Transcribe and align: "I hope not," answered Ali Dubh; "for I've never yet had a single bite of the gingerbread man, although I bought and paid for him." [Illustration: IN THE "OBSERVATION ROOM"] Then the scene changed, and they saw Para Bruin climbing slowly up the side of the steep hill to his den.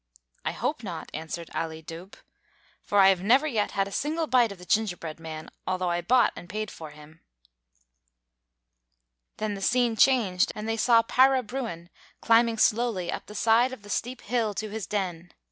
"I 0.43 0.51
hope 0.51 0.81
not," 0.81 1.11
answered 1.13 1.51
Ali 1.53 1.83
Dubh; 1.83 2.15
"for 2.81 2.97
I've 2.97 3.21
never 3.21 3.45
yet 3.45 3.73
had 3.73 3.87
a 3.87 3.91
single 3.91 4.25
bite 4.25 4.51
of 4.51 4.57
the 4.57 4.65
gingerbread 4.65 5.19
man, 5.19 5.51
although 5.67 5.91
I 5.91 6.01
bought 6.01 6.33
and 6.35 6.49
paid 6.49 6.71
for 6.71 6.89
him." 6.89 7.21
[Illustration: 9.37 9.45
IN 9.45 9.53
THE 9.53 9.59
"OBSERVATION 9.59 9.83
ROOM"] 9.83 9.89
Then 9.91 9.97
the 9.99 9.99
scene 9.99 10.11
changed, 10.37 10.51
and 10.55 10.67
they 10.67 10.75
saw 10.77 11.01
Para 11.03 11.43
Bruin 11.43 11.89
climbing 12.19 12.57
slowly 12.57 13.11
up 13.11 13.27
the 13.27 13.35
side 13.35 13.71
of 13.71 13.83
the 13.83 13.91
steep 13.91 14.21
hill 14.21 14.55
to 14.55 14.69
his 14.71 14.87
den. 14.87 15.33